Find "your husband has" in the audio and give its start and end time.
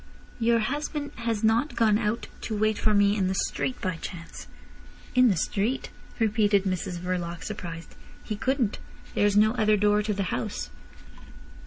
0.39-1.43